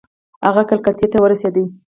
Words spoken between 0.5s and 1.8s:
کلکتې ته ورسېدی.